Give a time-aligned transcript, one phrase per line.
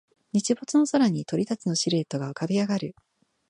[0.33, 2.95] 日没の空に鳥たちのシルエットが浮かび上がる